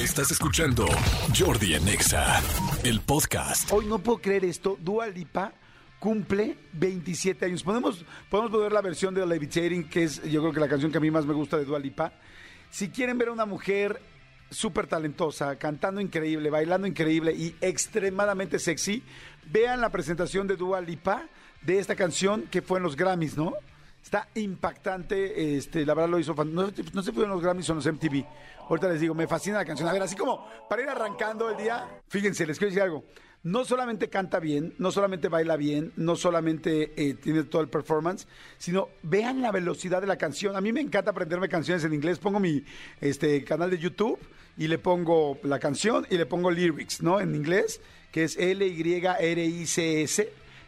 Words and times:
Estás 0.00 0.30
escuchando 0.30 0.86
Jordi 1.38 1.74
en 1.74 1.86
Exa, 1.86 2.40
el 2.84 3.02
podcast. 3.02 3.70
Hoy 3.70 3.84
no 3.84 3.98
puedo 3.98 4.16
creer 4.16 4.46
esto. 4.46 4.78
Dua 4.80 5.06
Lipa 5.08 5.52
cumple 5.98 6.56
27 6.72 7.44
años. 7.44 7.62
Podemos, 7.62 8.06
podemos 8.30 8.50
ver 8.50 8.72
la 8.72 8.80
versión 8.80 9.12
de 9.12 9.26
Levitating, 9.26 9.90
que 9.90 10.04
es 10.04 10.22
yo 10.22 10.40
creo 10.40 10.54
que 10.54 10.60
la 10.60 10.68
canción 10.68 10.90
que 10.90 10.96
a 10.96 11.02
mí 11.02 11.10
más 11.10 11.26
me 11.26 11.34
gusta 11.34 11.58
de 11.58 11.66
Dua 11.66 11.78
Lipa. 11.78 12.14
Si 12.70 12.88
quieren 12.88 13.18
ver 13.18 13.28
a 13.28 13.32
una 13.32 13.44
mujer 13.44 14.00
súper 14.48 14.86
talentosa, 14.86 15.56
cantando 15.56 16.00
increíble, 16.00 16.48
bailando 16.48 16.86
increíble 16.86 17.34
y 17.34 17.54
extremadamente 17.60 18.58
sexy, 18.58 19.02
vean 19.52 19.82
la 19.82 19.90
presentación 19.90 20.46
de 20.46 20.56
Dua 20.56 20.80
Lipa 20.80 21.28
de 21.60 21.78
esta 21.78 21.94
canción 21.94 22.44
que 22.50 22.62
fue 22.62 22.78
en 22.78 22.84
los 22.84 22.96
Grammys, 22.96 23.36
¿no? 23.36 23.52
Está 24.02 24.28
impactante, 24.34 25.56
este, 25.56 25.84
la 25.84 25.94
verdad 25.94 26.10
lo 26.10 26.18
hizo, 26.18 26.34
no, 26.44 26.62
no 26.92 27.02
sé 27.02 27.10
si 27.10 27.12
fue 27.12 27.24
en 27.24 27.30
los 27.30 27.42
Grammys 27.42 27.68
o 27.70 27.74
los 27.74 27.86
MTV. 27.86 28.24
Ahorita 28.68 28.88
les 28.88 29.00
digo, 29.00 29.14
me 29.14 29.26
fascina 29.26 29.58
la 29.58 29.64
canción. 29.64 29.88
A 29.88 29.92
ver, 29.92 30.02
así 30.02 30.16
como 30.16 30.46
para 30.68 30.82
ir 30.82 30.88
arrancando 30.88 31.50
el 31.50 31.56
día, 31.56 31.86
fíjense, 32.08 32.46
les 32.46 32.58
quiero 32.58 32.70
decir 32.70 32.82
algo. 32.82 33.04
No 33.42 33.64
solamente 33.64 34.10
canta 34.10 34.38
bien, 34.38 34.74
no 34.78 34.92
solamente 34.92 35.28
baila 35.28 35.56
bien, 35.56 35.92
no 35.96 36.14
solamente 36.14 36.92
eh, 36.96 37.14
tiene 37.14 37.44
todo 37.44 37.62
el 37.62 37.68
performance, 37.68 38.26
sino 38.58 38.90
vean 39.02 39.40
la 39.40 39.50
velocidad 39.50 40.02
de 40.02 40.06
la 40.06 40.18
canción. 40.18 40.56
A 40.56 40.60
mí 40.60 40.72
me 40.72 40.82
encanta 40.82 41.12
aprenderme 41.12 41.48
canciones 41.48 41.82
en 41.84 41.94
inglés. 41.94 42.18
Pongo 42.18 42.38
mi 42.38 42.62
este, 43.00 43.42
canal 43.44 43.70
de 43.70 43.78
YouTube 43.78 44.18
y 44.58 44.68
le 44.68 44.76
pongo 44.78 45.38
la 45.42 45.58
canción 45.58 46.06
y 46.10 46.18
le 46.18 46.26
pongo 46.26 46.50
lyrics, 46.50 47.02
¿no? 47.02 47.18
En 47.18 47.34
inglés, 47.34 47.80
que 48.12 48.24
es 48.24 48.36
L-Y-R-I-C-S 48.36 48.80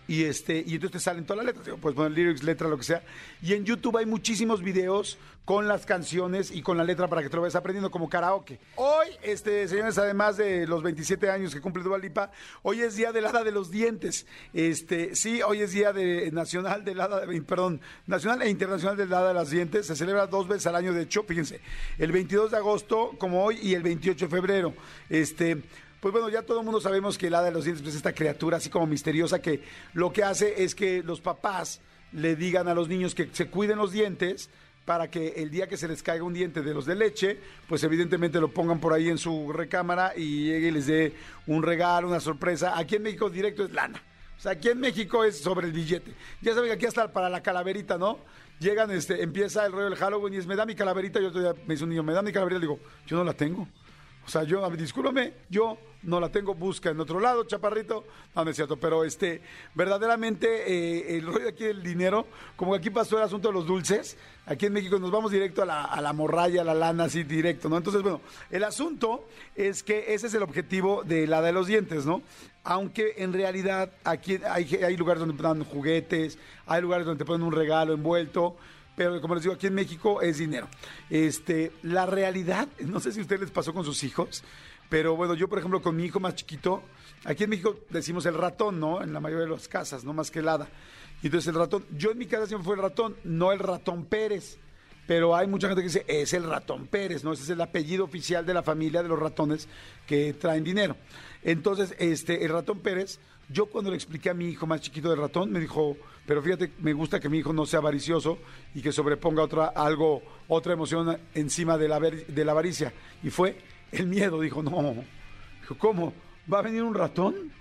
y 0.09 0.25
este 0.25 0.63
y 0.67 0.75
entonces 0.75 0.91
te 0.93 0.99
salen 1.01 1.25
todas 1.25 1.45
las 1.45 1.55
letras 1.55 1.77
puedes 1.81 1.95
poner 1.97 2.13
lyrics 2.13 2.43
letra 2.43 2.69
lo 2.69 2.77
que 2.77 2.85
sea. 2.85 3.03
Y 3.41 3.53
en 3.55 3.65
YouTube 3.65 3.97
hay 3.99 4.07
muchísimos 4.07 4.63
videos 4.63 5.19
con 5.45 5.67
las 5.67 5.87
canciones 5.87 6.51
y 6.53 6.63
con 6.63 6.77
la 6.77 6.85
letra 6.85 7.09
para 7.09 7.21
que 7.23 7.29
te 7.29 7.35
lo 7.37 7.43
vayas 7.43 7.57
aprendiendo 7.57 7.91
como 7.91 8.09
karaoke. 8.09 8.59
Hoy 8.77 9.09
este 9.23 9.67
señores 9.69 9.99
además 9.99 10.37
de 10.37 10.67
los 10.67 10.83
27 10.83 11.31
años 11.31 11.55
que 11.55 11.61
cumple 11.61 11.83
Dua 11.83 11.99
Lipa 11.99 12.31
hoy 12.63 12.81
es 12.81 12.97
día 12.97 13.13
del 13.13 13.27
hada 13.27 13.43
de 13.45 13.53
los 13.53 13.71
dientes. 13.71 14.27
Este 14.53 15.15
sí 15.17 15.41
hoy 15.43 15.61
es 15.63 15.73
día 15.73 15.93
de 15.93 16.31
nacional 16.33 16.85
del 16.85 17.01
hada 17.01 17.25
de- 17.27 17.43
perdón 17.43 17.81
nacional 18.07 18.43
e 18.43 18.51
internacional 18.51 18.97
del 18.97 19.13
hada 19.13 19.29
de 19.29 19.35
los 19.35 19.51
dientes. 19.51 19.87
Se 19.87 19.97
celebra 19.97 20.27
dos 20.27 20.47
veces 20.49 20.67
al 20.67 20.77
año 20.77 20.93
de 20.93 21.03
hecho 21.03 21.23
fíjense 21.25 21.61
el 21.99 22.13
22 22.13 22.51
de 22.51 22.57
agosto 22.57 23.13
como 23.19 23.45
hoy 23.45 23.59
y 23.63 23.75
el 23.75 23.83
28 23.83 24.27
de 24.27 24.31
febrero. 24.31 24.75
Este 25.11 25.63
pues 26.03 26.11
bueno, 26.11 26.29
ya 26.29 26.43
todo 26.43 26.59
el 26.59 26.65
mundo 26.65 26.81
sabemos 26.81 27.17
que 27.17 27.29
el 27.29 27.35
hada 27.37 27.45
de 27.45 27.53
los 27.53 27.65
dientes 27.65 27.87
es 27.87 27.95
esta 27.95 28.13
criatura 28.13 28.57
así 28.57 28.69
como 28.69 28.89
misteriosa 28.89 29.41
que 29.41 29.63
lo 29.93 30.13
que 30.13 30.25
hace 30.25 30.65
es 30.65 30.75
que 30.75 31.01
los 31.05 31.21
papás 31.21 31.81
le 32.11 32.35
digan 32.35 32.67
a 32.67 32.75
los 32.75 32.89
niños 32.89 33.15
que 33.15 33.29
se 33.31 33.47
cuiden 33.47 33.79
los 33.79 33.93
dientes 33.93 34.51
para 34.85 35.09
que 35.09 35.35
el 35.37 35.53
día 35.53 35.69
que 35.69 35.77
se 35.77 35.87
les 35.87 36.03
caiga 36.03 36.25
un 36.25 36.35
diente 36.35 36.61
de 36.63 36.75
los 36.75 36.87
de 36.87 36.97
leche, 36.97 37.39
pues 37.69 37.85
evidentemente 37.85 38.41
lo 38.41 38.49
pongan 38.49 38.81
por 38.81 38.93
ahí 38.93 39.09
en 39.11 39.17
su 39.17 39.53
recámara 39.53 40.13
y 40.17 40.47
llegue 40.47 40.69
y 40.69 40.71
les 40.73 40.87
dé 40.89 41.13
un 41.47 41.63
regalo, 41.63 42.09
una 42.09 42.19
sorpresa. 42.19 42.77
Aquí 42.77 42.97
en 42.97 43.05
México 43.05 43.31
directo 43.31 43.65
es 43.65 43.71
lana. 43.71 44.03
O 44.37 44.41
sea, 44.43 44.53
aquí 44.53 44.71
en 44.71 44.81
México 44.81 45.23
es 45.23 45.39
sobre 45.39 45.69
el 45.69 45.73
billete. 45.73 46.15
Ya 46.41 46.53
saben 46.53 46.69
que 46.71 46.75
aquí 46.75 46.87
hasta 46.87 47.13
para 47.13 47.31
la 47.31 47.45
calaverita, 47.45 47.97
¿no? 47.97 48.19
Llegan, 48.59 48.91
este, 48.91 49.23
empieza 49.23 49.65
el 49.67 49.71
rollo 49.71 49.85
del 49.85 49.95
Halloween 49.95 50.35
y 50.35 50.39
es, 50.39 50.49
me 50.49 50.57
da 50.57 50.67
mi 50.67 50.75
calaverita. 50.75 51.21
Yo 51.21 51.29
otro 51.29 51.41
día 51.41 51.55
me 51.65 51.75
dice 51.75 51.85
un 51.85 51.91
niño, 51.91 52.03
me 52.03 52.13
da 52.13 52.23
mi 52.23 52.33
calaverita. 52.33 52.59
Le 52.59 52.67
digo, 52.67 52.81
yo 53.07 53.17
no 53.19 53.23
la 53.23 53.35
tengo. 53.35 53.69
O 54.25 54.29
sea, 54.29 54.45
yo, 54.45 54.69
discúlpame, 54.71 55.33
yo 55.51 55.79
no 56.03 56.21
la 56.21 56.29
tengo, 56.31 56.55
busca 56.55 56.91
en 56.91 57.01
otro 57.01 57.21
lado, 57.21 57.45
chaparrito. 57.45 58.05
No, 58.35 58.45
no 58.45 58.51
es 58.51 58.57
cierto, 58.57 58.77
pero 58.77 59.05
este, 59.05 59.41
verdaderamente 59.75 60.47
eh, 60.67 61.17
el 61.17 61.27
rollo 61.27 61.49
aquí 61.49 61.65
del 61.65 61.83
dinero, 61.83 62.27
como 62.57 62.73
que 62.73 62.79
aquí 62.79 62.91
pasó 62.91 63.19
el 63.19 63.25
asunto 63.25 63.49
de 63.49 63.55
los 63.55 63.67
dulces, 63.67 64.17
aquí 64.47 64.67
en 64.67 64.73
México 64.73 64.99
nos 64.99 65.11
vamos 65.11 65.31
directo 65.31 65.63
a 65.63 65.67
la, 65.67 65.85
a 65.85 66.01
la 66.01 66.13
morralla, 66.13 66.63
a 66.63 66.65
la 66.65 66.75
lana, 66.75 67.05
así 67.05 67.25
directo, 67.25 67.69
¿no? 67.69 67.77
Entonces, 67.77 68.03
bueno, 68.03 68.21
el 68.51 68.65
asunto 68.65 69.27
es 69.55 69.83
que 69.83 70.15
ese 70.15 70.27
es 70.27 70.35
el 70.35 70.43
objetivo 70.43 71.03
de 71.05 71.27
la 71.27 71.43
de 71.43 71.53
los 71.53 71.67
dientes, 71.67 72.07
¿no? 72.07 72.23
Aunque 72.65 73.15
en 73.19 73.33
realidad 73.33 73.91
aquí 74.05 74.39
hay, 74.49 74.73
hay 74.85 74.97
lugares 74.97 75.21
donde 75.21 75.37
te 75.37 75.43
dan 75.43 75.65
juguetes, 75.65 76.39
hay 76.67 76.81
lugares 76.81 77.07
donde 77.07 77.19
te 77.19 77.27
ponen 77.27 77.47
un 77.47 77.53
regalo 77.53 77.93
envuelto, 77.93 78.57
pero 78.97 79.21
como 79.21 79.35
les 79.35 79.45
digo, 79.45 79.55
aquí 79.55 79.67
en 79.67 79.75
México 79.75 80.21
es 80.23 80.39
dinero. 80.39 80.69
Este, 81.11 81.73
la 81.83 82.07
realidad, 82.07 82.69
no 82.81 83.01
sé 83.01 83.13
si 83.13 83.21
a 83.21 83.23
ustedes 83.23 83.43
les 83.43 83.51
pasó 83.51 83.73
con 83.73 83.85
sus 83.85 84.05
hijos, 84.05 84.45
pero 84.89 85.17
bueno, 85.17 85.35
yo 85.35 85.49
por 85.49 85.59
ejemplo 85.59 85.81
con 85.81 85.97
mi 85.97 86.05
hijo 86.05 86.21
más 86.21 86.35
chiquito, 86.35 86.83
aquí 87.25 87.45
en 87.45 87.51
México 87.51 87.79
decimos 87.91 88.27
el 88.27 88.35
ratón, 88.35 88.79
¿no? 88.79 89.03
En 89.03 89.13
la 89.13 89.21
mayoría 89.21 89.47
de 89.47 89.53
las 89.53 89.69
casas, 89.69 90.05
no 90.05 90.13
más 90.13 90.31
que 90.31 90.41
el 90.41 90.49
hada. 90.49 90.69
Y 91.23 91.27
entonces 91.27 91.49
el 91.49 91.55
ratón, 91.55 91.87
yo 91.97 92.11
en 92.11 92.19
mi 92.19 92.27
casa 92.27 92.47
siempre 92.47 92.67
fue 92.67 92.75
el 92.75 92.83
ratón, 92.83 93.17
no 93.25 93.53
el 93.53 93.59
ratón 93.59 94.05
Pérez. 94.05 94.59
Pero 95.07 95.35
hay 95.35 95.47
mucha 95.47 95.67
gente 95.67 95.83
que 95.83 95.89
dice, 95.89 96.05
es 96.07 96.33
el 96.33 96.45
ratón 96.45 96.87
Pérez, 96.87 97.25
¿no? 97.25 97.33
Ese 97.33 97.43
es 97.43 97.51
el 97.51 97.61
apellido 97.61 98.05
oficial 98.05 98.47
de 98.47 98.55
la 98.55 98.63
familia 98.63 99.03
de 99.03 99.09
los 99.09 99.19
ratones 99.19 99.69
que 100.07 100.33
traen 100.33 100.63
dinero. 100.63 100.97
Entonces, 101.43 101.95
este, 101.99 102.45
el 102.45 102.51
ratón 102.51 102.81
Pérez, 102.81 103.19
yo 103.53 103.67
cuando 103.67 103.91
le 103.91 103.97
expliqué 103.97 104.31
a 104.31 104.35
mi 104.35 104.47
hijo 104.49 104.67
más 104.67 104.81
chiquito 104.81 105.11
del 105.11 105.19
ratón, 105.19 105.53
me 105.53 105.61
dijo, 105.61 105.97
pero 106.27 106.43
fíjate, 106.43 106.73
me 106.79 106.93
gusta 106.93 107.21
que 107.21 107.29
mi 107.29 107.39
hijo 107.39 107.53
no 107.53 107.67
sea 107.67 107.81
avaricioso 107.81 108.39
y 108.75 108.81
que 108.81 108.93
sobreponga 108.93 109.43
otra, 109.43 109.67
algo, 109.67 110.23
otra 110.49 110.73
emoción 110.73 111.19
encima 111.35 111.77
de 111.77 111.89
la, 111.89 112.01
de 112.01 112.45
la 112.45 112.53
avaricia. 112.53 112.93
Y 113.23 113.31
fue 113.31 113.59
el 113.93 114.07
miedo, 114.07 114.41
dijo, 114.41 114.63
no. 114.63 115.05
Dijo, 115.61 115.79
¿cómo? 115.79 116.15
¿Va 116.53 116.61
a 116.61 116.63
venir 116.63 116.83
un 116.83 116.95
ratón? 116.95 117.53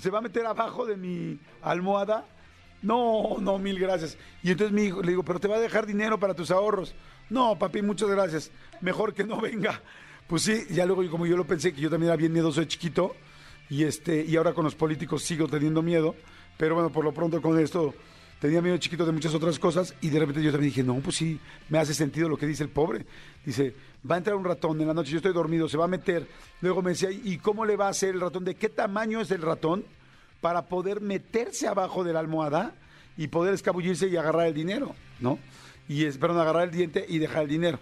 ¿Se 0.00 0.10
va 0.10 0.18
a 0.18 0.22
meter 0.22 0.46
abajo 0.46 0.86
de 0.86 0.96
mi 0.96 1.38
almohada? 1.62 2.26
No, 2.82 3.36
no, 3.40 3.58
mil 3.58 3.78
gracias. 3.78 4.18
Y 4.42 4.50
entonces 4.50 4.74
mi 4.74 4.84
hijo 4.84 5.02
le 5.02 5.10
digo, 5.10 5.22
pero 5.22 5.40
te 5.40 5.48
va 5.48 5.56
a 5.56 5.60
dejar 5.60 5.86
dinero 5.86 6.18
para 6.18 6.34
tus 6.34 6.50
ahorros. 6.50 6.94
No, 7.30 7.58
papi, 7.58 7.80
muchas 7.82 8.10
gracias. 8.10 8.50
Mejor 8.80 9.14
que 9.14 9.24
no 9.24 9.40
venga. 9.40 9.80
Pues 10.26 10.42
sí, 10.42 10.66
ya 10.70 10.86
luego 10.86 11.08
como 11.10 11.26
yo 11.26 11.36
lo 11.36 11.46
pensé, 11.46 11.72
que 11.72 11.80
yo 11.80 11.90
también 11.90 12.08
era 12.08 12.16
bien 12.16 12.32
miedoso 12.32 12.60
de 12.60 12.68
chiquito, 12.68 13.14
y 13.72 13.84
este, 13.84 14.24
y 14.24 14.36
ahora 14.36 14.52
con 14.52 14.64
los 14.64 14.74
políticos 14.74 15.22
sigo 15.22 15.48
teniendo 15.48 15.82
miedo, 15.82 16.14
pero 16.56 16.74
bueno, 16.74 16.90
por 16.90 17.04
lo 17.04 17.12
pronto 17.12 17.40
con 17.40 17.58
esto 17.58 17.94
tenía 18.38 18.60
miedo 18.60 18.76
chiquito 18.76 19.06
de 19.06 19.12
muchas 19.12 19.34
otras 19.34 19.58
cosas, 19.58 19.94
y 20.00 20.10
de 20.10 20.18
repente 20.18 20.42
yo 20.42 20.50
también 20.50 20.70
dije, 20.70 20.82
no, 20.82 20.96
pues 20.96 21.16
sí, 21.16 21.40
me 21.68 21.78
hace 21.78 21.94
sentido 21.94 22.28
lo 22.28 22.36
que 22.36 22.46
dice 22.46 22.62
el 22.62 22.68
pobre. 22.68 23.06
Dice, 23.44 23.74
va 24.08 24.16
a 24.16 24.18
entrar 24.18 24.36
un 24.36 24.44
ratón 24.44 24.80
en 24.80 24.88
la 24.88 24.94
noche, 24.94 25.12
yo 25.12 25.16
estoy 25.16 25.32
dormido, 25.32 25.68
se 25.68 25.76
va 25.78 25.86
a 25.86 25.88
meter. 25.88 26.28
Luego 26.60 26.82
me 26.82 26.90
decía, 26.90 27.10
¿y 27.10 27.38
cómo 27.38 27.64
le 27.64 27.76
va 27.76 27.86
a 27.86 27.90
hacer 27.90 28.14
el 28.14 28.20
ratón? 28.20 28.44
¿De 28.44 28.54
qué 28.54 28.68
tamaño 28.68 29.20
es 29.20 29.30
el 29.30 29.42
ratón? 29.42 29.84
para 30.42 30.66
poder 30.66 31.00
meterse 31.00 31.68
abajo 31.68 32.04
de 32.04 32.12
la 32.12 32.18
almohada 32.18 32.74
y 33.16 33.28
poder 33.28 33.54
escabullirse 33.54 34.08
y 34.08 34.16
agarrar 34.16 34.48
el 34.48 34.54
dinero, 34.54 34.94
¿no? 35.20 35.38
Y 35.88 36.04
es, 36.04 36.18
perdón, 36.18 36.40
agarrar 36.40 36.64
el 36.64 36.72
diente 36.72 37.06
y 37.08 37.18
dejar 37.18 37.44
el 37.44 37.48
dinero. 37.48 37.78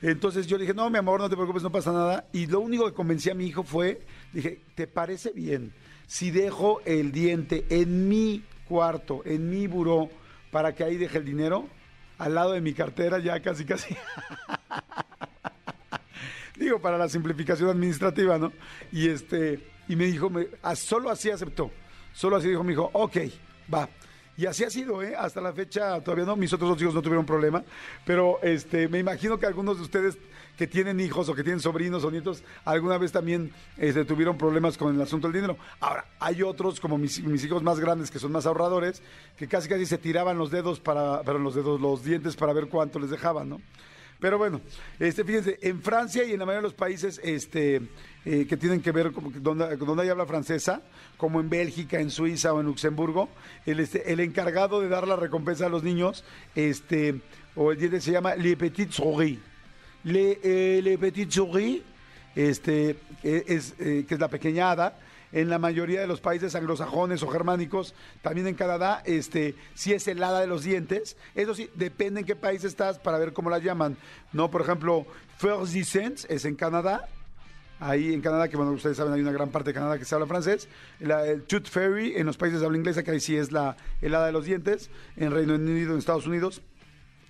Entonces 0.00 0.46
yo 0.46 0.56
le 0.56 0.62
dije, 0.62 0.74
no, 0.74 0.88
mi 0.90 0.98
amor, 0.98 1.20
no 1.20 1.28
te 1.28 1.34
preocupes, 1.34 1.62
no 1.62 1.70
pasa 1.70 1.92
nada. 1.92 2.24
Y 2.32 2.46
lo 2.46 2.60
único 2.60 2.86
que 2.86 2.92
convencí 2.92 3.30
a 3.30 3.34
mi 3.34 3.46
hijo 3.46 3.64
fue, 3.64 4.00
dije, 4.32 4.60
¿te 4.74 4.86
parece 4.86 5.32
bien 5.32 5.72
si 6.06 6.30
dejo 6.30 6.80
el 6.84 7.12
diente 7.12 7.64
en 7.70 8.08
mi 8.08 8.44
cuarto, 8.68 9.22
en 9.24 9.48
mi 9.50 9.66
buró, 9.66 10.10
para 10.50 10.74
que 10.74 10.84
ahí 10.84 10.96
deje 10.96 11.18
el 11.18 11.24
dinero? 11.24 11.68
Al 12.18 12.34
lado 12.34 12.52
de 12.52 12.60
mi 12.60 12.72
cartera, 12.74 13.18
ya 13.18 13.40
casi, 13.40 13.64
casi. 13.64 13.96
Digo, 16.56 16.80
para 16.80 16.98
la 16.98 17.08
simplificación 17.08 17.70
administrativa, 17.70 18.38
¿no? 18.38 18.52
Y 18.92 19.08
este, 19.08 19.58
y 19.88 19.96
me 19.96 20.04
dijo, 20.04 20.30
me- 20.30 20.46
ah, 20.62 20.76
solo 20.76 21.10
así 21.10 21.30
aceptó. 21.30 21.70
Solo 22.12 22.36
así 22.36 22.48
dijo 22.48 22.62
mi 22.62 22.74
hijo, 22.74 22.90
ok, 22.92 23.16
va. 23.72 23.88
Y 24.36 24.46
así 24.46 24.64
ha 24.64 24.70
sido, 24.70 25.02
¿eh? 25.02 25.14
Hasta 25.16 25.40
la 25.40 25.52
fecha 25.52 26.00
todavía 26.00 26.24
no, 26.24 26.36
mis 26.36 26.52
otros 26.52 26.70
dos 26.70 26.80
hijos 26.80 26.94
no 26.94 27.02
tuvieron 27.02 27.26
problema, 27.26 27.62
pero 28.06 28.38
este, 28.42 28.88
me 28.88 28.98
imagino 28.98 29.38
que 29.38 29.46
algunos 29.46 29.76
de 29.76 29.82
ustedes 29.82 30.16
que 30.56 30.66
tienen 30.66 31.00
hijos 31.00 31.28
o 31.28 31.34
que 31.34 31.42
tienen 31.42 31.60
sobrinos 31.60 32.04
o 32.04 32.10
nietos, 32.10 32.42
alguna 32.64 32.96
vez 32.98 33.12
también 33.12 33.52
este, 33.76 34.04
tuvieron 34.04 34.38
problemas 34.38 34.78
con 34.78 34.94
el 34.94 35.00
asunto 35.00 35.26
del 35.26 35.34
dinero. 35.34 35.58
Ahora, 35.80 36.06
hay 36.18 36.42
otros, 36.42 36.80
como 36.80 36.98
mis, 36.98 37.18
hijos 37.18 37.62
más 37.62 37.78
grandes, 37.78 38.10
que 38.10 38.18
son 38.18 38.32
más 38.32 38.46
ahorradores, 38.46 39.02
que 39.36 39.48
casi 39.48 39.68
casi 39.68 39.86
se 39.86 39.98
tiraban 39.98 40.38
los 40.38 40.50
dedos 40.50 40.80
para, 40.80 41.22
perdón, 41.22 41.44
los 41.44 41.54
dedos, 41.54 41.80
los 41.80 42.04
dientes 42.04 42.36
para 42.36 42.52
ver 42.52 42.68
cuánto 42.68 42.98
les 42.98 43.10
dejaban, 43.10 43.48
¿no? 43.50 43.60
Pero 44.22 44.38
bueno, 44.38 44.60
este, 45.00 45.24
fíjense, 45.24 45.58
en 45.62 45.82
Francia 45.82 46.22
y 46.22 46.32
en 46.32 46.38
la 46.38 46.46
mayoría 46.46 46.62
de 46.62 46.68
los 46.68 46.74
países 46.74 47.20
este, 47.24 47.82
eh, 48.24 48.46
que 48.48 48.56
tienen 48.56 48.80
que 48.80 48.92
ver 48.92 49.10
que 49.10 49.40
donde, 49.40 49.76
donde 49.76 50.04
hay 50.04 50.10
habla 50.10 50.26
francesa, 50.26 50.80
como 51.16 51.40
en 51.40 51.50
Bélgica, 51.50 51.98
en 51.98 52.08
Suiza 52.08 52.52
o 52.52 52.60
en 52.60 52.66
Luxemburgo, 52.66 53.28
el, 53.66 53.80
este, 53.80 54.12
el 54.12 54.20
encargado 54.20 54.80
de 54.80 54.88
dar 54.88 55.08
la 55.08 55.16
recompensa 55.16 55.66
a 55.66 55.68
los 55.68 55.82
niños, 55.82 56.22
este, 56.54 57.20
o 57.56 57.72
el 57.72 57.78
diente 57.78 58.00
se 58.00 58.12
llama 58.12 58.36
Le 58.36 58.56
Petit 58.56 58.92
Souris. 58.92 59.40
Le, 60.04 60.38
eh, 60.40 60.80
Le 60.80 60.98
Petit 60.98 61.28
Souris, 61.28 61.82
este, 62.36 62.98
es, 63.24 63.74
eh, 63.80 64.04
que 64.06 64.14
es 64.14 64.20
la 64.20 64.28
pequeña 64.28 64.70
hada, 64.70 65.00
en 65.32 65.48
la 65.48 65.58
mayoría 65.58 66.00
de 66.00 66.06
los 66.06 66.20
países 66.20 66.54
anglosajones 66.54 67.22
o 67.22 67.28
germánicos, 67.28 67.94
también 68.20 68.46
en 68.46 68.54
Canadá, 68.54 69.02
este, 69.06 69.54
sí 69.74 69.92
es 69.92 70.06
el 70.08 70.22
hada 70.22 70.40
de 70.40 70.46
los 70.46 70.62
dientes. 70.62 71.16
Eso 71.34 71.54
sí, 71.54 71.70
depende 71.74 72.20
en 72.20 72.26
qué 72.26 72.36
país 72.36 72.64
estás 72.64 72.98
para 72.98 73.18
ver 73.18 73.32
cómo 73.32 73.48
la 73.50 73.58
llaman. 73.58 73.96
No, 74.32 74.50
por 74.50 74.60
ejemplo, 74.60 75.06
First 75.38 75.72
Descent 75.72 76.20
es 76.28 76.44
en 76.44 76.54
Canadá. 76.54 77.08
Ahí 77.80 78.14
en 78.14 78.20
Canadá, 78.20 78.46
que 78.48 78.56
bueno, 78.56 78.70
ustedes 78.72 78.96
saben, 78.96 79.12
hay 79.12 79.20
una 79.22 79.32
gran 79.32 79.48
parte 79.50 79.70
de 79.70 79.74
Canadá 79.74 79.98
que 79.98 80.04
se 80.04 80.14
habla 80.14 80.26
francés. 80.28 80.68
La- 81.00 81.26
el 81.26 81.42
Tooth 81.42 81.66
Fairy 81.68 82.14
en 82.16 82.26
los 82.26 82.36
países 82.36 82.60
de 82.60 82.66
habla 82.66 82.78
inglesa, 82.78 83.02
que 83.02 83.10
ahí 83.10 83.18
sí 83.18 83.36
es 83.36 83.50
la 83.50 83.76
el 84.00 84.14
hada 84.14 84.26
de 84.26 84.32
los 84.32 84.44
dientes. 84.44 84.88
En 85.16 85.32
Reino 85.32 85.54
Unido, 85.56 85.92
en 85.92 85.98
Estados 85.98 86.26
Unidos. 86.28 86.62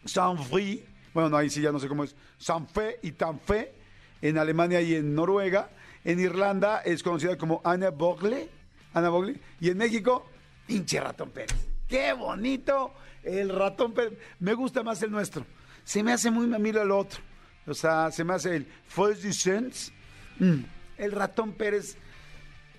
Saint-Free, 0.04 0.84
bueno, 1.14 1.28
no, 1.30 1.36
ahí 1.36 1.48
sí 1.48 1.60
ya 1.62 1.72
no 1.72 1.78
sé 1.78 1.88
cómo 1.88 2.04
es. 2.04 2.14
Saint-Fe 2.38 2.98
y 3.02 3.12
Tanfe 3.12 3.72
en 4.20 4.36
Alemania 4.38 4.80
y 4.80 4.94
en 4.94 5.14
Noruega. 5.14 5.70
En 6.04 6.18
Irlanda 6.20 6.80
es 6.84 7.02
conocida 7.02 7.36
como 7.36 7.60
Anna 7.64 7.90
Bogle. 7.90 8.48
Ana 8.94 9.08
Bogle. 9.08 9.40
Y 9.60 9.70
en 9.70 9.78
México, 9.78 10.26
pinche 10.66 11.00
ratón 11.00 11.30
Pérez. 11.30 11.54
¡Qué 11.88 12.12
bonito! 12.12 12.92
El 13.22 13.50
ratón 13.50 13.92
Pérez. 13.92 14.18
Me 14.40 14.54
gusta 14.54 14.82
más 14.82 15.02
el 15.02 15.10
nuestro. 15.10 15.46
Se 15.84 16.02
me 16.02 16.12
hace 16.12 16.30
muy 16.30 16.46
mamilo 16.46 16.82
el 16.82 16.90
otro. 16.90 17.20
O 17.66 17.74
sea, 17.74 18.10
se 18.10 18.24
me 18.24 18.34
hace 18.34 18.56
el 18.56 18.66
First 18.86 19.24
Sense. 19.32 19.92
Mm. 20.38 20.64
El 20.98 21.12
ratón 21.12 21.52
Pérez 21.52 21.96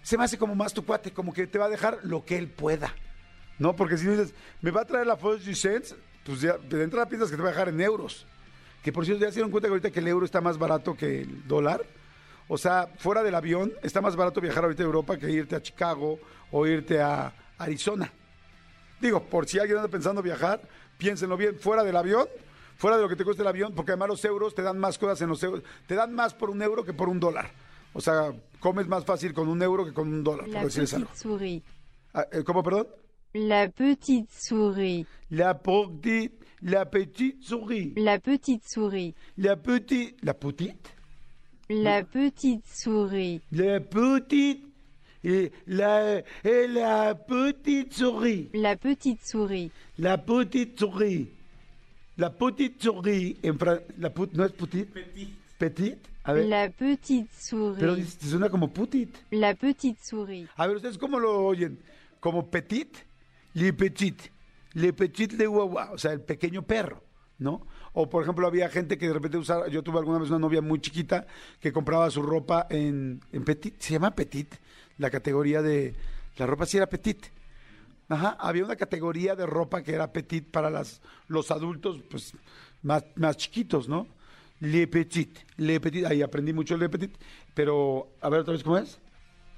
se 0.02 0.18
me 0.18 0.26
hace 0.26 0.38
como 0.38 0.54
más 0.54 0.74
tu 0.74 0.86
cuate, 0.86 1.12
como 1.12 1.34
que 1.34 1.48
te 1.48 1.58
va 1.58 1.66
a 1.66 1.70
dejar 1.70 2.00
lo 2.04 2.26
que 2.26 2.38
él 2.38 2.50
pueda. 2.50 2.94
¿No? 3.58 3.76
Porque 3.76 3.98
si 3.98 4.08
dices, 4.08 4.34
me 4.62 4.72
va 4.72 4.82
a 4.82 4.86
traer 4.86 5.08
la 5.08 5.16
First 5.16 5.46
Sense, 5.54 5.96
pues 6.26 6.42
ya 6.42 6.58
de 6.58 6.84
entrada 6.84 7.08
piensas 7.08 7.30
que 7.30 7.38
te 7.38 7.42
va 7.42 7.50
a 7.50 7.52
dejar 7.52 7.70
en 7.70 7.80
euros. 7.80 8.26
Que 8.84 8.92
por 8.92 9.06
cierto, 9.06 9.24
ya 9.24 9.32
se 9.32 9.36
dieron 9.36 9.52
cuenta 9.52 9.68
que 9.68 9.72
ahorita 9.72 9.92
que 9.92 10.02
el 10.02 10.08
euro 10.10 10.26
está 10.26 10.42
más 10.42 10.58
barato 10.58 10.96
que 10.96 11.22
el 11.22 11.48
dólar. 11.48 11.82
O 12.48 12.58
sea, 12.58 12.88
fuera 12.98 13.24
del 13.24 13.36
avión, 13.36 13.72
está 13.82 14.02
más 14.02 14.16
barato 14.16 14.42
viajar 14.42 14.64
ahorita 14.64 14.84
a 14.84 14.86
Europa 14.86 15.18
que 15.18 15.30
irte 15.32 15.56
a 15.56 15.62
Chicago 15.62 16.20
o 16.52 16.68
irte 16.68 17.02
a 17.02 17.34
Arizona. 17.58 18.12
Digo, 19.00 19.24
por 19.24 19.48
si 19.48 19.60
alguien 19.60 19.78
anda 19.78 19.90
pensando 19.90 20.22
viajar, 20.22 20.62
piénsenlo 20.98 21.36
bien, 21.38 21.58
fuera 21.60 21.84
del 21.84 21.96
avión, 21.96 22.28
fuera 22.78 22.98
de 22.98 23.04
lo 23.04 23.10
que 23.10 23.16
te 23.16 23.24
cuesta 23.24 23.42
el 23.44 23.48
avión, 23.48 23.74
porque 23.74 23.92
además 23.92 24.10
los 24.10 24.26
euros 24.26 24.54
te 24.56 24.62
dan 24.62 24.78
más 24.78 24.98
cosas 24.98 25.22
en 25.22 25.30
los 25.30 25.42
euros, 25.44 25.64
te 25.88 25.96
dan 25.96 26.14
más 26.14 26.34
por 26.34 26.50
un 26.50 26.62
euro 26.62 26.84
que 26.84 26.94
por 26.94 27.10
un 27.10 27.20
dólar. 27.20 27.52
O 27.94 28.02
sea, 28.02 28.34
comes 28.60 28.88
más 28.88 29.06
fácil 29.06 29.34
con 29.34 29.48
un 29.48 29.62
euro 29.62 29.86
que 29.86 29.94
con 29.94 30.08
un 30.08 30.24
dólar, 30.24 30.48
La 30.48 30.60
por 30.62 30.66
decirles 30.68 30.92
petite 30.92 31.10
algo. 31.10 31.16
souris. 31.16 31.64
Ah, 32.14 32.26
eh, 32.32 32.44
¿Cómo, 32.44 32.64
perdón? 32.64 32.88
La 33.34 33.70
petite 33.70 34.32
souris. 34.32 35.08
La 35.30 35.60
petite, 35.60 36.38
la 36.62 36.90
petite 36.90 37.42
souris. 37.42 37.94
La 37.98 38.20
petite 38.20 38.68
souris. 38.68 39.14
La 39.38 39.56
petite, 39.62 40.16
la 40.22 40.34
petite, 40.36 40.93
La 41.70 42.04
petite 42.04 42.66
souris. 42.68 43.42
la 43.52 43.80
petite, 43.80 44.64
et 45.24 45.52
la, 45.68 46.20
et 46.44 46.68
la 46.68 47.16
petite 47.16 47.94
souris. 47.94 48.50
La 48.54 48.76
petite 48.76 49.26
souris. 49.26 49.72
La 49.98 50.18
petite 50.18 50.78
souris. 50.80 51.30
La 52.18 52.30
petite 52.30 52.82
souris. 52.84 53.38
En 53.44 53.58
fran- 53.58 53.80
la 53.98 54.10
put- 54.10 54.34
¿No 54.34 54.44
es 54.46 54.52
petite? 54.52 54.92
Petit. 54.94 55.34
Petit. 55.58 55.98
A 56.26 56.34
ver. 56.34 56.46
La 56.48 56.70
petite 56.70 57.28
Pero 57.50 57.96
souris. 57.96 58.20
dice- 58.20 58.30
suena 58.30 58.50
como 58.50 58.72
putit. 58.74 59.10
La 59.32 59.56
petite 59.56 60.00
souris. 60.04 60.48
A 60.58 60.68
ver, 60.68 60.76
¿ustedes 60.78 60.98
cómo 60.98 61.20
lo 61.20 61.46
oyen? 61.46 61.80
¿Como 62.20 62.50
petit? 62.50 62.90
Le 63.54 63.72
petit. 63.74 64.16
Le 64.74 64.92
petit 64.94 65.32
le 65.34 65.48
guagua. 65.48 65.92
O 65.92 65.98
sea, 65.98 66.12
el 66.14 66.22
pequeño 66.22 66.62
perro, 66.64 67.02
¿no? 67.40 67.66
O, 67.94 68.10
por 68.10 68.24
ejemplo, 68.24 68.48
había 68.48 68.70
gente 68.70 68.98
que 68.98 69.08
de 69.08 69.14
repente 69.14 69.38
usaba... 69.38 69.68
Yo 69.68 69.84
tuve 69.84 70.00
alguna 70.00 70.20
vez 70.20 70.30
una 70.30 70.40
novia 70.40 70.62
muy 70.62 70.80
chiquita 70.82 71.28
que 71.60 71.72
compraba 71.72 72.10
su 72.10 72.22
ropa 72.22 72.68
en, 72.70 73.22
en 73.32 73.44
petit. 73.44 73.80
Se 73.80 73.94
llama 73.94 74.16
petit. 74.16 74.54
La 74.98 75.10
categoría 75.10 75.62
de... 75.62 75.94
La 76.38 76.48
ropa 76.48 76.66
sí 76.66 76.78
era 76.78 76.88
petit. 76.88 77.28
Ajá, 78.10 78.38
había 78.40 78.66
una 78.66 78.76
categoría 78.76 79.36
de 79.36 79.46
ropa 79.46 79.82
que 79.82 79.94
era 79.94 80.12
petit 80.12 80.50
para 80.50 80.70
las, 80.70 81.02
los 81.28 81.52
adultos, 81.52 82.02
pues, 82.10 82.34
más, 82.82 83.04
más 83.16 83.38
chiquitos, 83.38 83.88
¿no? 83.88 84.08
Le 84.60 84.88
petit, 84.88 85.40
le 85.58 85.80
petit, 85.80 86.06
ahí 86.06 86.22
aprendí 86.22 86.54
mucho 86.54 86.78
le 86.78 86.90
petit, 86.90 87.16
pero, 87.54 88.10
a 88.22 88.30
ver 88.30 88.42
otra 88.42 88.54
vez, 88.54 88.64
¿cómo 88.64 88.78
es? 88.78 89.00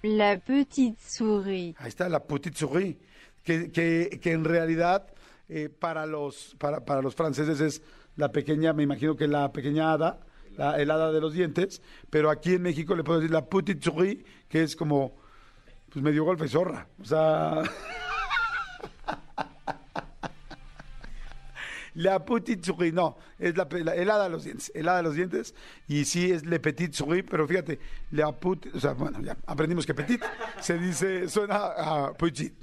La 0.03 0.39
petite 0.39 1.01
souris. 1.01 1.75
Ahí 1.79 1.89
está, 1.89 2.07
la 2.07 2.23
petite 2.23 2.57
souris, 2.57 2.95
que, 3.43 3.71
que, 3.71 4.19
que 4.21 4.31
en 4.31 4.45
realidad 4.45 5.07
eh, 5.49 5.69
para, 5.69 6.05
los, 6.05 6.55
para, 6.57 6.85
para 6.85 7.01
los 7.01 7.15
franceses 7.15 7.59
es 7.59 7.81
la 8.15 8.31
pequeña, 8.31 8.73
me 8.73 8.83
imagino 8.83 9.15
que 9.15 9.27
la 9.27 9.51
pequeña 9.51 9.91
hada, 9.93 10.19
la, 10.57 10.79
el 10.79 10.89
hada 10.91 11.11
de 11.11 11.19
los 11.21 11.33
dientes, 11.33 11.81
pero 12.09 12.29
aquí 12.29 12.53
en 12.53 12.61
México 12.61 12.95
le 12.95 13.03
puedo 13.03 13.19
decir 13.19 13.31
la 13.33 13.45
petite 13.45 13.83
souris, 13.83 14.23
que 14.47 14.63
es 14.63 14.75
como, 14.75 15.15
pues 15.89 16.03
medio 16.03 16.23
golpe 16.23 16.47
zorra, 16.47 16.87
o 17.01 17.05
sea... 17.05 17.61
La 21.95 22.25
petite 22.25 22.61
souris, 22.65 22.93
no, 22.93 23.15
es 23.39 23.55
la, 23.55 23.65
la- 23.71 23.95
el 23.95 24.09
de 24.25 24.29
los 24.29 24.43
dientes, 24.43 24.69
el 24.75 24.85
hada 24.89 24.97
de 24.97 25.03
los 25.03 25.15
dientes, 25.15 25.55
y 25.87 26.03
sí 26.03 26.29
es 26.29 26.45
le 26.45 26.59
petit 26.59 26.91
souris, 26.93 27.23
pero 27.29 27.47
fíjate, 27.47 27.79
la 28.11 28.37
petite, 28.37 28.77
o 28.77 28.79
sea, 28.81 28.91
bueno, 28.91 29.21
ya 29.21 29.37
aprendimos 29.45 29.85
que 29.85 29.93
petit 29.93 30.21
se 30.59 30.77
dice, 30.77 31.29
suena 31.29 31.55
a 31.55 32.13
petit, 32.13 32.53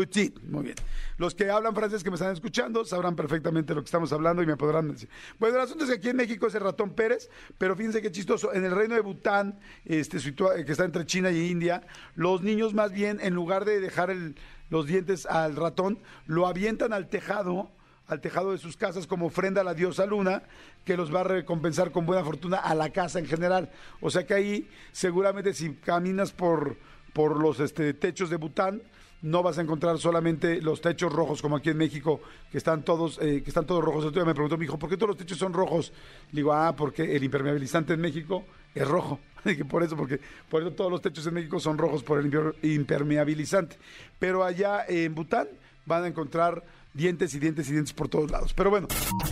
petit, 0.00 0.40
muy 0.44 0.62
bien. 0.64 0.76
Los 1.18 1.34
que 1.34 1.50
hablan 1.50 1.74
francés 1.74 2.02
que 2.02 2.10
me 2.10 2.14
están 2.16 2.32
escuchando 2.32 2.84
sabrán 2.84 3.14
perfectamente 3.14 3.74
lo 3.74 3.82
que 3.82 3.86
estamos 3.86 4.12
hablando 4.12 4.42
y 4.42 4.46
me 4.46 4.56
podrán 4.56 4.90
decir. 4.92 5.08
Bueno, 5.38 5.56
el 5.56 5.62
asunto 5.62 5.84
es 5.84 5.90
que 5.90 5.96
aquí 5.96 6.08
en 6.08 6.16
México 6.16 6.46
es 6.46 6.54
el 6.54 6.62
ratón 6.62 6.90
Pérez, 6.94 7.28
pero 7.58 7.76
fíjense 7.76 8.00
qué 8.00 8.10
chistoso, 8.10 8.52
en 8.54 8.64
el 8.64 8.74
reino 8.74 8.94
de 8.94 9.02
Bután, 9.02 9.58
este, 9.84 10.18
situa- 10.18 10.64
que 10.64 10.72
está 10.72 10.84
entre 10.84 11.04
China 11.04 11.30
y 11.30 11.50
India, 11.50 11.82
los 12.14 12.42
niños 12.42 12.72
más 12.74 12.92
bien, 12.92 13.18
en 13.20 13.34
lugar 13.34 13.64
de 13.64 13.80
dejar 13.80 14.10
el- 14.10 14.34
los 14.70 14.86
dientes 14.86 15.26
al 15.26 15.56
ratón, 15.56 15.98
lo 16.26 16.46
avientan 16.46 16.92
al 16.94 17.08
tejado, 17.08 17.70
al 18.06 18.20
tejado 18.20 18.52
de 18.52 18.58
sus 18.58 18.76
casas 18.76 19.06
como 19.06 19.26
ofrenda 19.26 19.60
a 19.60 19.64
la 19.64 19.74
diosa 19.74 20.06
Luna, 20.06 20.42
que 20.84 20.96
los 20.96 21.14
va 21.14 21.20
a 21.20 21.24
recompensar 21.24 21.92
con 21.92 22.06
buena 22.06 22.24
fortuna 22.24 22.56
a 22.56 22.74
la 22.74 22.90
casa 22.90 23.18
en 23.18 23.26
general. 23.26 23.70
O 24.00 24.10
sea 24.10 24.26
que 24.26 24.34
ahí 24.34 24.68
seguramente 24.92 25.52
si 25.54 25.74
caminas 25.74 26.32
por, 26.32 26.76
por 27.12 27.38
los 27.38 27.60
este, 27.60 27.92
techos 27.94 28.30
de 28.30 28.36
Bután, 28.36 28.82
no 29.22 29.42
vas 29.42 29.56
a 29.58 29.62
encontrar 29.62 29.98
solamente 29.98 30.60
los 30.60 30.80
techos 30.80 31.12
rojos 31.12 31.40
como 31.40 31.56
aquí 31.56 31.70
en 31.70 31.76
México, 31.78 32.20
que 32.50 32.58
están 32.58 32.82
todos, 32.84 33.18
eh, 33.22 33.42
que 33.42 33.50
están 33.50 33.66
todos 33.66 33.82
rojos. 33.84 34.12
Día 34.12 34.24
me 34.24 34.34
preguntó 34.34 34.58
mi 34.58 34.64
hijo, 34.64 34.78
¿por 34.78 34.90
qué 34.90 34.96
todos 34.96 35.10
los 35.10 35.16
techos 35.16 35.38
son 35.38 35.52
rojos? 35.52 35.92
Le 36.32 36.40
digo, 36.40 36.52
ah, 36.52 36.74
porque 36.76 37.16
el 37.16 37.22
impermeabilizante 37.24 37.94
en 37.94 38.00
México 38.00 38.44
es 38.74 38.86
rojo. 38.86 39.20
Dije, 39.44 39.64
por 39.64 39.82
eso, 39.82 39.96
porque 39.96 40.20
por 40.48 40.62
eso 40.62 40.72
todos 40.72 40.90
los 40.90 41.00
techos 41.02 41.26
en 41.26 41.34
México 41.34 41.58
son 41.60 41.78
rojos 41.78 42.02
por 42.02 42.18
el 42.20 42.30
imper- 42.30 42.54
impermeabilizante. 42.62 43.76
Pero 44.18 44.44
allá 44.44 44.84
en 44.88 45.14
Bután 45.14 45.48
van 45.86 46.04
a 46.04 46.08
encontrar 46.08 46.62
dientes 46.94 47.32
y 47.34 47.38
dientes 47.38 47.68
y 47.68 47.72
dientes 47.72 47.92
por 47.94 48.08
todos 48.08 48.30
lados. 48.30 48.52
Pero 48.54 48.70
bueno, 48.70 48.86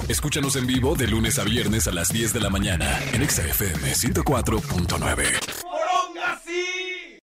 Escúchanos 0.08 0.56
en 0.56 0.66
vivo 0.66 0.94
de 0.96 1.06
lunes 1.08 1.38
a 1.38 1.44
viernes 1.44 1.86
a 1.86 1.92
las 1.92 2.12
10 2.12 2.32
de 2.32 2.40
la 2.40 2.48
mañana 2.50 2.98
en 3.12 3.22
Exa 3.22 3.42
FM 3.46 3.92
104.9. 3.92 5.39